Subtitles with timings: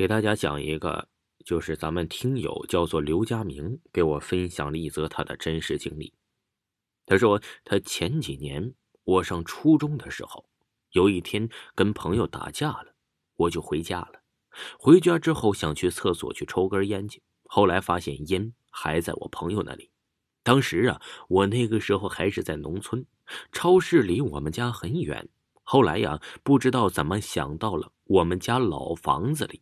[0.00, 1.08] 给大家讲一个，
[1.44, 6.14] 就是咱们听友叫做刘佳明给我分享了一则他的真实经历。
[7.04, 8.72] 他说，他前几年
[9.04, 10.48] 我上初中的时候，
[10.92, 12.94] 有一天跟朋友打架了，
[13.36, 14.22] 我就回家了。
[14.78, 19.90] 回家之后想去厕所去抽根烟去，后来发现烟还在我朋友那里。
[20.42, 23.04] 当时啊，我那个时候还是在农村，
[23.52, 25.28] 超市离我们家很远。
[25.62, 29.60] 后来呀，不知道怎么想到了我们家老房子里。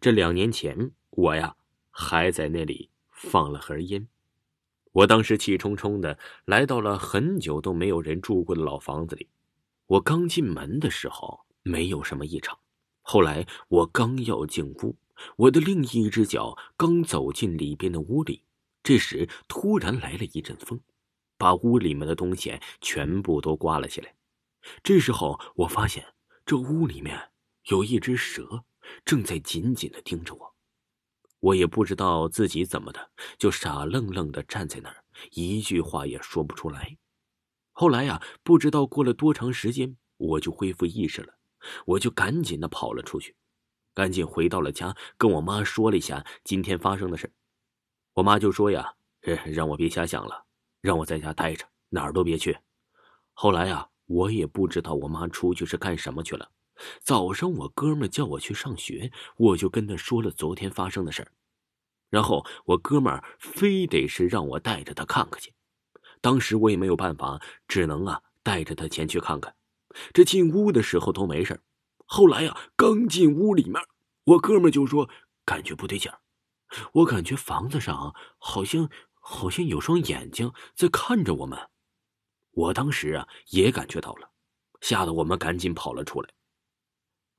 [0.00, 1.56] 这两年前，我呀
[1.90, 4.08] 还在那里放了盒烟。
[4.92, 9.28] 我当时气冲冲的来到了很久都没有人住过的老房子里。
[9.86, 12.58] 我刚进门的时候没有什么异常，
[13.02, 14.96] 后来我刚要进屋，
[15.36, 18.44] 我的另一只脚刚走进里边的屋里，
[18.82, 20.80] 这时突然来了一阵风，
[21.36, 24.14] 把屋里面的东西全部都刮了起来。
[24.82, 26.14] 这时候我发现
[26.46, 27.30] 这屋里面
[27.64, 28.64] 有一只蛇。
[29.04, 30.54] 正在紧紧的盯着我，
[31.40, 36.96] 我也不知道自己怎么的，就傻愣愣的站在那儿，一句话也说不出来。
[37.72, 41.34] 后来呀，不知道过了多长时间，我就恢复意识了，
[41.86, 43.34] 我就赶紧的跑了出去，
[43.92, 47.32] 赶紧回到了家，跟我妈说了一下今天发生的事。
[48.12, 48.94] 我妈就说呀，
[49.46, 50.44] 让我别瞎想了，
[50.80, 52.56] 让我在家待着，哪儿都别去。
[53.32, 56.48] 后来呀，我也不知道我妈出去是干什么去了。
[57.00, 61.32] 早上，我哥们叫我去上学，我就跟他说了昨天发生的事儿。
[62.10, 65.52] 然后我哥们非得是让我带着他看看去。
[66.20, 69.54] 当时我也没有办法，只能啊带着他前去看看。
[70.12, 71.60] 这进屋的时候都没事
[72.06, 73.80] 后来呀，刚进屋里面，
[74.24, 75.08] 我哥们就说
[75.44, 76.20] 感觉不对劲儿。
[76.92, 81.58] 我感觉房子上好像好像有双眼睛在看着我们。
[82.50, 84.30] 我当时啊也感觉到了，
[84.80, 86.30] 吓得我们赶紧跑了出来。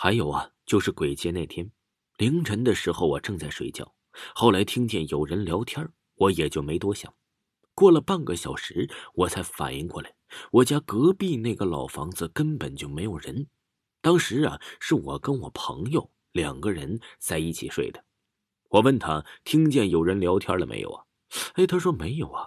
[0.00, 1.68] 还有啊，就是鬼节那天，
[2.18, 3.96] 凌晨的时候我正在睡觉，
[4.32, 7.12] 后来听见有人聊天，我也就没多想。
[7.74, 10.14] 过了半个小时，我才反应过来，
[10.52, 13.48] 我家隔壁那个老房子根本就没有人。
[14.00, 18.04] 当时啊，是我跟我朋友两个人在一起睡的。
[18.68, 21.04] 我问他听见有人聊天了没有啊？
[21.54, 22.46] 哎，他说没有啊。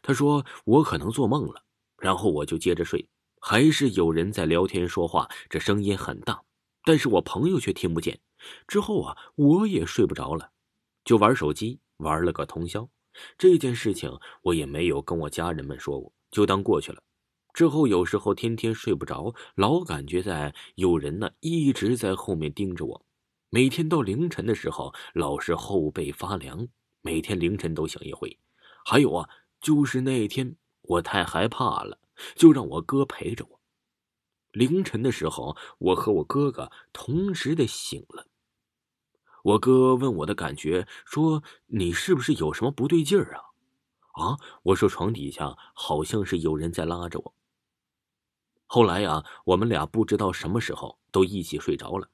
[0.00, 1.64] 他说我可能做梦了。
[1.96, 3.08] 然后我就接着睡，
[3.40, 6.44] 还是有人在聊天说话，这声音很大。
[6.88, 8.18] 但是我朋友却听不见，
[8.66, 10.52] 之后啊，我也睡不着了，
[11.04, 12.88] 就玩手机玩了个通宵。
[13.36, 17.02] 这件事情我也没有跟我家人们说过，就当过去了。
[17.52, 23.04] 之后有时候天天睡不着，老感觉在有人呢一直在后面盯着我。
[23.50, 26.66] 每天到凌晨的时候，老是后背发凉，
[27.02, 28.34] 每天凌晨都醒一回。
[28.86, 29.28] 还有啊，
[29.60, 31.98] 就是那一天我太害怕了，
[32.34, 33.57] 就让我哥陪着我。
[34.52, 38.26] 凌晨的时候，我和我哥哥同时的醒了。
[39.44, 43.42] 我哥问我的感觉，说：“你是不是有什么不对劲儿啊？”
[44.20, 47.34] 啊，我说：“床底下好像是有人在拉着我。”
[48.66, 52.10] 后来呀，我们俩不知道什么时候都一起睡着了。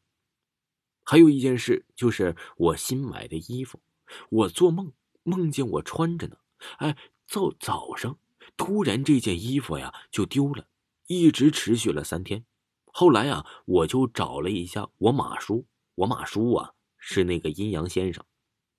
[1.03, 3.81] 还有一件事，就是我新买的衣服，
[4.29, 6.37] 我做梦梦见我穿着呢。
[6.79, 6.97] 哎，
[7.33, 8.19] 到早上，
[8.57, 10.67] 突然这件衣服呀就丢了。
[11.07, 12.45] 一直持续了三天，
[12.87, 15.67] 后来啊，我就找了一下我马叔。
[15.97, 18.25] 我马叔啊是那个阴阳先生。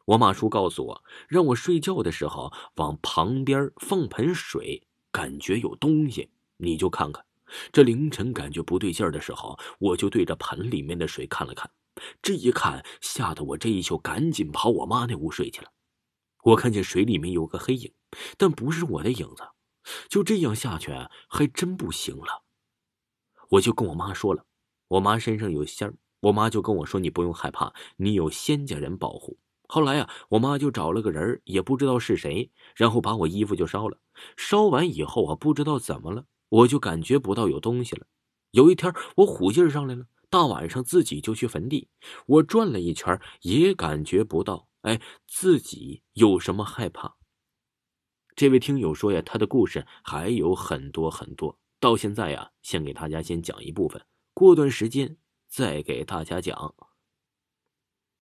[0.05, 7.25] 我马叔告诉我，让我睡觉的时候往旁边放盆水，感觉有东西，你就看看。
[7.71, 11.69] 这凌晨感觉不对劲的时候，我就对着盆里面的水看了看，
[12.21, 15.71] 这一看吓得我这一宿赶紧跑我妈那屋睡去了。
[16.43, 17.93] 我看见水里面有个黑影，
[18.37, 19.43] 但不是我的影子。
[20.09, 20.91] 就这样下去
[21.27, 22.43] 还真不行了，
[23.49, 24.45] 我就跟我妈说了，
[24.87, 29.37] 我妈身上有仙儿，我妈就跟我说：“你不用害怕，你有仙家人保护。”
[29.67, 33.97] 后来呀，我妈就找了个人，也不知道是谁，然后把我衣服就烧了。
[34.37, 38.05] 烧完以后啊，不知道怎么了，我就感觉不到有东西了。
[38.51, 41.89] 有一天我虎劲上来了，大晚上自己就去坟地，
[42.27, 47.15] 我转了一圈也感觉不到，哎，自己有什么害怕。
[48.35, 51.57] 这位听友说呀，他的故事还有很多很多。
[51.79, 54.01] 到现在呀，先给大家先讲一部分，
[54.33, 55.15] 过段时间
[55.47, 56.75] 再给大家讲。